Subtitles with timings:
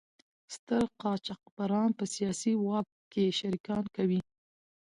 [0.55, 4.21] ستر قاچاقبران په سیاسي واک کې شریکان کوي.